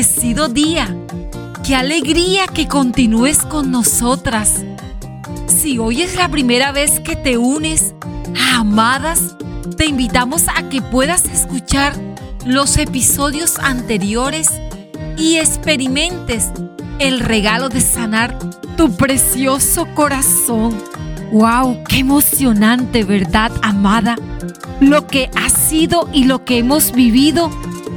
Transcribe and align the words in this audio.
bendecido 0.00 0.48
día. 0.48 0.96
Qué 1.62 1.74
alegría 1.74 2.46
que 2.46 2.66
continúes 2.66 3.36
con 3.36 3.70
nosotras. 3.70 4.64
Si 5.46 5.76
hoy 5.76 6.00
es 6.00 6.16
la 6.16 6.30
primera 6.30 6.72
vez 6.72 7.00
que 7.00 7.16
te 7.16 7.36
unes 7.36 7.94
Amadas, 8.54 9.36
te 9.76 9.84
invitamos 9.84 10.46
a 10.48 10.70
que 10.70 10.80
puedas 10.80 11.26
escuchar 11.26 11.92
los 12.46 12.78
episodios 12.78 13.58
anteriores 13.58 14.48
y 15.18 15.36
experimentes 15.36 16.50
el 16.98 17.20
regalo 17.20 17.68
de 17.68 17.82
sanar 17.82 18.38
tu 18.78 18.96
precioso 18.96 19.86
corazón. 19.94 20.74
¡Wow! 21.30 21.84
¡Qué 21.86 21.98
emocionante, 21.98 23.04
verdad, 23.04 23.52
amada! 23.60 24.16
Lo 24.80 25.06
que 25.06 25.28
ha 25.36 25.50
sido 25.50 26.08
y 26.10 26.24
lo 26.24 26.46
que 26.46 26.56
hemos 26.56 26.92
vivido 26.92 27.50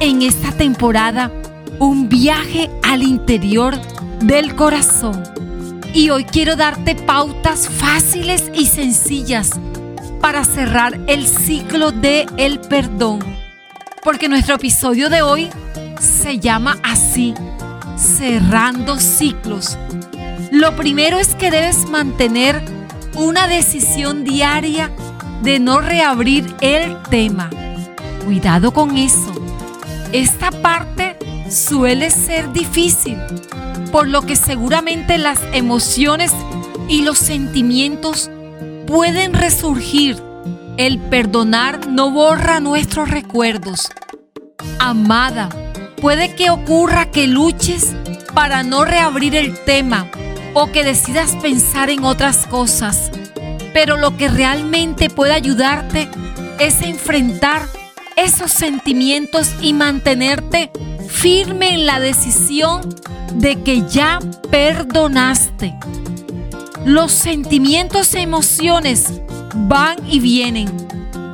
en 0.00 0.20
esta 0.20 0.52
temporada. 0.52 1.32
Un 1.78 2.08
viaje 2.08 2.70
al 2.82 3.02
interior 3.02 3.78
del 4.20 4.54
corazón. 4.54 5.22
Y 5.92 6.08
hoy 6.08 6.24
quiero 6.24 6.56
darte 6.56 6.94
pautas 6.94 7.68
fáciles 7.68 8.50
y 8.54 8.64
sencillas 8.66 9.50
para 10.20 10.44
cerrar 10.44 10.98
el 11.06 11.26
ciclo 11.26 11.92
de 11.92 12.26
el 12.38 12.60
perdón. 12.60 13.20
Porque 14.02 14.28
nuestro 14.28 14.54
episodio 14.54 15.10
de 15.10 15.20
hoy 15.20 15.50
se 16.00 16.38
llama 16.38 16.78
así, 16.82 17.34
cerrando 17.96 18.98
ciclos. 18.98 19.76
Lo 20.50 20.76
primero 20.76 21.18
es 21.18 21.34
que 21.34 21.50
debes 21.50 21.90
mantener 21.90 22.62
una 23.14 23.48
decisión 23.48 24.24
diaria 24.24 24.90
de 25.42 25.58
no 25.58 25.80
reabrir 25.80 26.54
el 26.62 26.96
tema. 27.10 27.50
Cuidado 28.24 28.72
con 28.72 28.96
eso. 28.96 29.34
Esta 30.12 30.50
parte 30.50 31.15
suele 31.50 32.10
ser 32.10 32.52
difícil, 32.52 33.18
por 33.92 34.08
lo 34.08 34.22
que 34.22 34.36
seguramente 34.36 35.18
las 35.18 35.40
emociones 35.52 36.32
y 36.88 37.02
los 37.02 37.18
sentimientos 37.18 38.30
pueden 38.86 39.34
resurgir. 39.34 40.22
El 40.76 40.98
perdonar 40.98 41.88
no 41.88 42.10
borra 42.10 42.60
nuestros 42.60 43.10
recuerdos. 43.10 43.88
Amada, 44.78 45.48
puede 46.00 46.34
que 46.34 46.50
ocurra 46.50 47.10
que 47.10 47.26
luches 47.26 47.94
para 48.34 48.62
no 48.62 48.84
reabrir 48.84 49.34
el 49.34 49.58
tema 49.64 50.10
o 50.52 50.70
que 50.70 50.84
decidas 50.84 51.34
pensar 51.36 51.88
en 51.88 52.04
otras 52.04 52.46
cosas. 52.46 53.10
Pero 53.72 53.96
lo 53.96 54.16
que 54.16 54.28
realmente 54.28 55.08
puede 55.08 55.32
ayudarte 55.32 56.08
es 56.58 56.82
enfrentar 56.82 57.62
esos 58.16 58.50
sentimientos 58.50 59.50
y 59.60 59.72
mantenerte 59.72 60.70
firme 61.16 61.72
en 61.72 61.86
la 61.86 61.98
decisión 61.98 62.82
de 63.32 63.62
que 63.62 63.82
ya 63.88 64.18
perdonaste. 64.50 65.74
Los 66.84 67.10
sentimientos 67.10 68.14
e 68.14 68.20
emociones 68.20 69.06
van 69.54 69.96
y 70.06 70.20
vienen, 70.20 70.70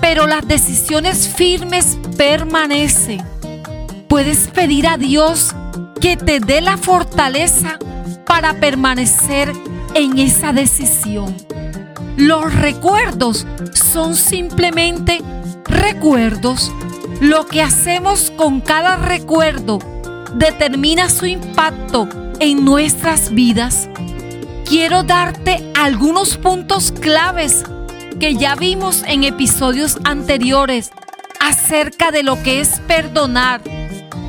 pero 0.00 0.26
las 0.26 0.48
decisiones 0.48 1.28
firmes 1.28 1.98
permanecen. 2.16 3.22
Puedes 4.08 4.48
pedir 4.48 4.86
a 4.88 4.96
Dios 4.96 5.54
que 6.00 6.16
te 6.16 6.40
dé 6.40 6.62
la 6.62 6.78
fortaleza 6.78 7.78
para 8.26 8.58
permanecer 8.58 9.52
en 9.94 10.18
esa 10.18 10.54
decisión. 10.54 11.36
Los 12.16 12.52
recuerdos 12.54 13.46
son 13.74 14.16
simplemente 14.16 15.20
recuerdos. 15.66 16.72
Lo 17.20 17.46
que 17.46 17.62
hacemos 17.62 18.30
con 18.36 18.60
cada 18.60 18.96
recuerdo 18.96 19.78
determina 20.34 21.08
su 21.08 21.26
impacto 21.26 22.08
en 22.40 22.64
nuestras 22.64 23.30
vidas 23.30 23.88
quiero 24.66 25.04
darte 25.04 25.72
algunos 25.74 26.36
puntos 26.36 26.92
claves 26.92 27.64
que 28.18 28.34
ya 28.34 28.56
vimos 28.56 29.04
en 29.06 29.24
episodios 29.24 29.98
anteriores 30.04 30.90
acerca 31.40 32.10
de 32.10 32.22
lo 32.22 32.42
que 32.42 32.60
es 32.60 32.80
perdonar, 32.80 33.60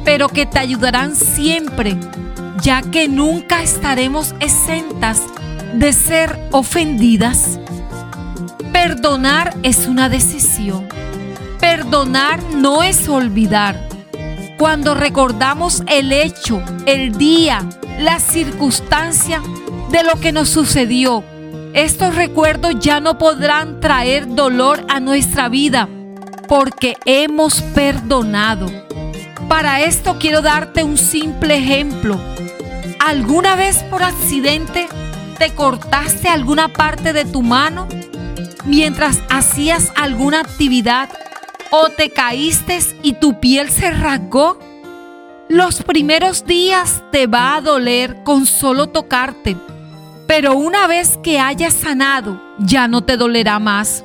pero 0.05 0.29
que 0.29 0.45
te 0.45 0.59
ayudarán 0.59 1.15
siempre, 1.15 1.97
ya 2.61 2.81
que 2.81 3.07
nunca 3.07 3.63
estaremos 3.63 4.35
exentas 4.39 5.23
de 5.73 5.91
ser 5.91 6.39
ofendidas. 6.51 7.59
Perdonar 8.71 9.55
es 9.63 9.87
una 9.87 10.07
decisión. 10.07 10.87
Perdonar 11.69 12.41
no 12.53 12.81
es 12.81 13.09
olvidar. 13.09 13.89
Cuando 14.57 14.95
recordamos 14.95 15.83
el 15.87 16.13
hecho, 16.13 16.63
el 16.85 17.17
día, 17.17 17.67
la 17.99 18.21
circunstancia, 18.21 19.41
de 19.91 20.01
lo 20.03 20.17
que 20.21 20.31
nos 20.31 20.47
sucedió. 20.47 21.25
Estos 21.73 22.15
recuerdos 22.15 22.75
ya 22.79 23.01
no 23.01 23.17
podrán 23.17 23.81
traer 23.81 24.33
dolor 24.33 24.85
a 24.87 25.01
nuestra 25.01 25.49
vida 25.49 25.89
porque 26.47 26.95
hemos 27.03 27.61
perdonado. 27.61 28.71
Para 29.49 29.81
esto 29.81 30.15
quiero 30.19 30.41
darte 30.41 30.85
un 30.85 30.97
simple 30.97 31.57
ejemplo. 31.57 32.17
¿Alguna 33.05 33.57
vez 33.57 33.83
por 33.91 34.03
accidente 34.03 34.87
te 35.37 35.53
cortaste 35.53 36.29
alguna 36.29 36.69
parte 36.69 37.11
de 37.11 37.25
tu 37.25 37.41
mano 37.41 37.89
mientras 38.65 39.21
hacías 39.29 39.91
alguna 39.97 40.39
actividad 40.39 41.09
o 41.71 41.89
te 41.89 42.09
caíste 42.09 42.79
y 43.03 43.13
tu 43.13 43.39
piel 43.39 43.69
se 43.69 43.91
rasgó? 43.91 44.59
Los 45.49 45.83
primeros 45.83 46.45
días 46.45 47.03
te 47.11 47.27
va 47.27 47.55
a 47.55 47.61
doler 47.61 48.23
con 48.23 48.45
solo 48.45 48.87
tocarte 48.87 49.55
pero 50.27 50.57
una 50.57 50.87
vez 50.87 51.17
que 51.23 51.39
hayas 51.39 51.73
sanado, 51.73 52.39
ya 52.59 52.89
no 52.89 53.01
te 53.01 53.15
dolerá 53.15 53.59
más. 53.59 54.03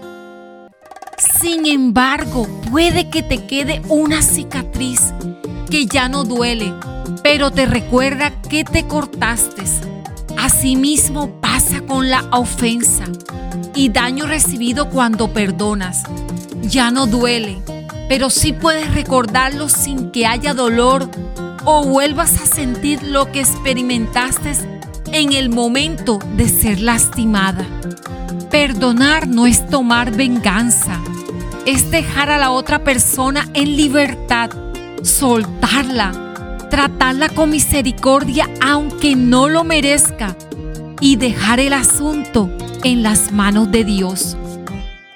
Sin 1.41 1.67
embargo, 1.67 2.47
puede 2.71 3.11
que 3.11 3.25
te 3.25 3.45
quede 3.45 3.83
una 3.89 4.23
cicatriz 4.23 5.13
que 5.69 5.87
ya 5.87 6.09
no 6.09 6.23
duele, 6.23 6.73
pero 7.25 7.51
te 7.51 7.67
recuerda 7.67 8.31
que 8.43 8.65
te 8.65 8.87
cortaste. 8.87 9.65
Asimismo 10.39 11.41
pasa 11.41 11.81
con 11.81 12.09
la 12.09 12.25
ofensa 12.31 13.05
y 13.75 13.89
daño 13.89 14.27
recibido 14.27 14.91
cuando 14.91 15.33
perdonas. 15.33 16.05
Ya 16.63 16.91
no 16.91 17.07
duele, 17.07 17.61
pero 18.09 18.31
sí 18.31 18.53
puedes 18.53 18.95
recordarlo 18.95 19.69
sin 19.69 20.11
que 20.11 20.27
haya 20.27 20.55
dolor 20.55 21.09
o 21.65 21.85
vuelvas 21.85 22.41
a 22.41 22.47
sentir 22.47 23.03
lo 23.03 23.31
que 23.31 23.41
experimentaste 23.41 24.53
en 25.13 25.33
el 25.33 25.51
momento 25.51 26.19
de 26.37 26.49
ser 26.49 26.81
lastimada. 26.81 27.67
Perdonar 28.51 29.29
no 29.29 29.47
es 29.47 29.69
tomar 29.69 30.15
venganza, 30.15 31.01
es 31.67 31.91
dejar 31.91 32.31
a 32.31 32.39
la 32.39 32.51
otra 32.51 32.85
persona 32.85 33.49
en 33.55 33.77
libertad, 33.77 34.51
soltarla, 35.03 36.13
tratarla 36.71 37.29
con 37.29 37.51
misericordia 37.51 38.49
aunque 38.61 39.15
no 39.17 39.49
lo 39.49 39.65
merezca 39.65 40.37
y 41.01 41.17
dejar 41.17 41.61
el 41.61 41.73
asunto 41.73 42.51
en 42.85 43.03
las 43.03 43.33
manos 43.33 43.71
de 43.71 43.85
Dios. 43.85 44.37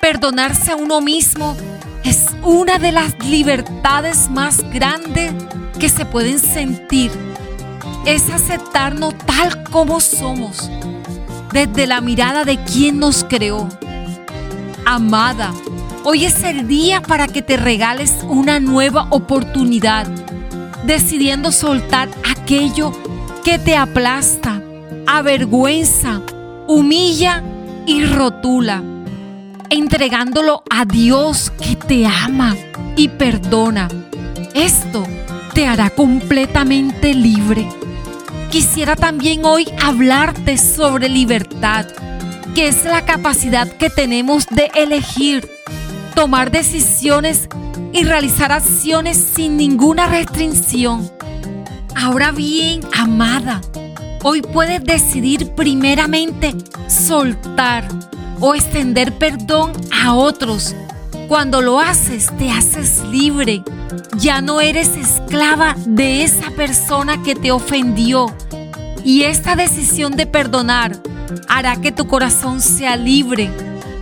Perdonarse 0.01 0.73
a 0.73 0.77
uno 0.77 1.01
mismo 1.01 1.57
es 2.05 2.27
una 2.43 2.79
de 2.79 2.93
las 2.93 3.19
libertades 3.25 4.31
más 4.31 4.63
grandes 4.71 5.33
que 5.79 5.89
se 5.89 6.05
pueden 6.05 6.39
sentir 6.39 7.11
es 8.07 8.31
aceptarnos 8.31 9.15
tal 9.27 9.65
como 9.65 10.01
somos, 10.01 10.71
desde 11.53 11.89
la 11.89 12.01
mirada 12.01 12.45
de 12.45 12.57
quien 12.63 13.01
nos 13.01 13.25
creó. 13.25 13.69
Amada, 14.87 15.53
hoy 16.05 16.25
es 16.25 16.45
el 16.45 16.69
día 16.69 17.03
para 17.03 17.27
que 17.27 17.43
te 17.43 17.57
regales 17.57 18.15
una 18.29 18.61
nueva 18.61 19.09
oportunidad, 19.11 20.07
decidiendo 20.85 21.51
soltar 21.51 22.09
aquello 22.31 22.93
que 23.45 23.59
te 23.59 23.77
aplasta, 23.77 24.63
avergüenza, 25.09 26.23
humilla 26.69 27.43
y 27.87 28.05
rotula, 28.05 28.85
entregándolo 29.71 30.63
a 30.71 30.85
Dios 30.85 31.53
que 31.61 31.77
te 31.77 32.07
ama 32.07 32.57
y 32.97 33.09
perdona. 33.09 33.89
Esto 34.55 35.05
te 35.55 35.67
hará 35.67 35.91
completamente 35.91 37.15
libre 37.15 37.69
quisiera 38.57 38.97
también 38.97 39.45
hoy 39.45 39.69
hablarte 39.85 40.57
sobre 40.57 41.11
libertad, 41.11 41.85
que 42.55 42.69
es 42.69 42.87
la 42.87 43.05
capacidad 43.05 43.69
que 43.69 43.91
tenemos 43.91 44.47
de 44.47 44.71
elegir, 44.75 45.47
tomar 46.15 46.51
decisiones 46.51 47.51
y 47.93 48.05
realizar 48.05 48.53
acciones 48.53 49.19
sin 49.19 49.59
ninguna 49.59 50.07
restricción. 50.07 51.11
Ahora 51.95 52.31
bien, 52.31 52.81
amada, 52.97 53.61
hoy 54.23 54.41
puedes 54.41 54.83
decidir 54.83 55.51
primeramente 55.51 56.55
soltar 56.89 57.87
o 58.41 58.55
extender 58.55 59.13
perdón 59.13 59.73
a 59.91 60.15
otros 60.15 60.75
Cuando 61.29 61.61
lo 61.61 61.81
haces, 61.81 62.29
te 62.39 62.51
haces 62.51 63.03
libre. 63.11 63.63
Ya 64.19 64.41
no 64.41 64.61
eres 64.61 64.97
esclava 64.97 65.75
de 65.85 66.23
esa 66.23 66.51
persona 66.53 67.23
que 67.23 67.35
te 67.35 67.51
ofendió. 67.51 68.33
Y 69.05 69.23
esta 69.23 69.57
decisión 69.57 70.17
de 70.17 70.27
perdonar 70.27 70.97
hará 71.49 71.77
que 71.81 71.91
tu 71.91 72.07
corazón 72.07 72.61
sea 72.61 72.97
libre, 72.97 73.51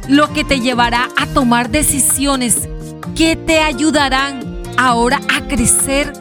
lo 0.08 0.32
que 0.32 0.44
te 0.44 0.60
llevará 0.60 1.08
a 1.16 1.26
tomar 1.26 1.70
decisiones 1.70 2.68
que 3.14 3.36
te 3.36 3.60
ayudarán 3.60 4.62
ahora 4.76 5.20
a 5.34 5.42
crecer 5.42 6.12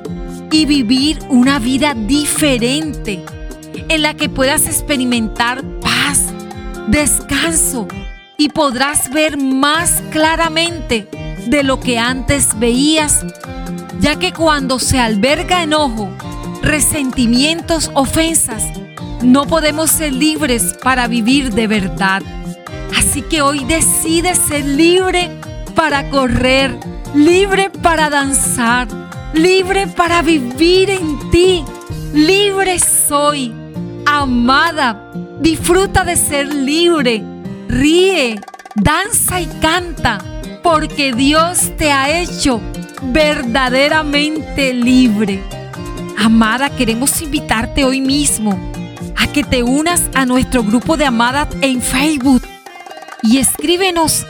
y 0.52 0.66
vivir 0.66 1.20
una 1.30 1.60
vida 1.60 1.94
diferente 1.96 3.26
en 3.90 4.02
la 4.02 4.14
que 4.14 4.30
puedas 4.30 4.68
experimentar 4.68 5.64
paz, 5.82 6.22
descanso 6.88 7.88
y 8.44 8.50
podrás 8.50 9.10
ver 9.10 9.38
más 9.38 10.04
claramente 10.12 11.08
de 11.48 11.64
lo 11.64 11.80
que 11.80 11.98
antes 11.98 12.60
veías, 12.60 13.26
ya 14.02 14.20
que 14.20 14.34
cuando 14.34 14.80
se 14.80 15.00
alberga 15.00 15.64
enojo, 15.64 16.10
resentimientos, 16.62 17.90
ofensas, 17.94 18.66
no 19.22 19.46
podemos 19.46 19.92
ser 19.92 20.12
libres 20.12 20.76
para 20.84 21.08
vivir 21.08 21.54
de 21.54 21.68
verdad. 21.68 22.22
Así 22.98 23.22
que 23.22 23.42
hoy 23.42 23.64
decides 23.64 24.40
ser 24.40 24.66
libre 24.66 25.32
para 25.74 26.10
correr, 26.10 26.78
libre 27.16 27.70
para 27.70 28.10
danzar, 28.10 28.90
libre 29.34 29.88
para 29.88 30.22
vivir 30.22 30.90
en 30.90 31.30
ti. 31.32 31.64
Libre 32.14 32.78
soy, 32.80 33.54
amada. 34.06 35.10
Disfruta 35.40 36.04
de 36.04 36.18
ser 36.18 36.54
libre. 36.54 37.33
Ríe, 37.74 38.40
danza 38.76 39.42
y 39.42 39.48
canta, 39.60 40.20
porque 40.62 41.12
Dios 41.12 41.72
te 41.76 41.92
ha 41.92 42.20
hecho 42.20 42.62
verdaderamente 43.02 44.76
libre. 44.76 45.42
Amada, 46.16 46.70
queremos 46.70 47.20
invitarte 47.24 47.84
hoy 47.84 48.00
mismo 48.00 48.60
a 49.18 49.26
que 49.26 49.44
te 49.44 49.64
unas 49.64 50.04
a 50.14 50.28
nuestro 50.28 50.64
grupo 50.64 50.98
de 50.98 51.06
amadas 51.06 51.48
en 51.62 51.82
Facebook 51.82 52.44
y 53.24 53.40
escríbenos 53.40 54.28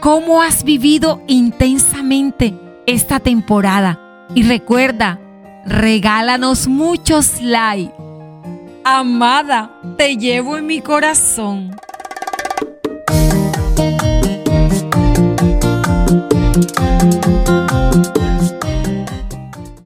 cómo 0.00 0.40
has 0.40 0.64
vivido 0.64 1.22
intensamente 1.26 2.54
esta 2.86 3.20
temporada. 3.20 4.00
Y 4.34 4.44
recuerda, 4.44 5.20
regálanos 5.66 6.66
muchos 6.66 7.38
likes. 7.42 7.92
Amada, 8.82 9.78
te 9.98 10.16
llevo 10.16 10.56
en 10.56 10.64
mi 10.64 10.80
corazón. 10.80 11.76